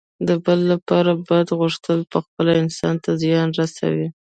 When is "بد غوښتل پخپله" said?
1.27-2.51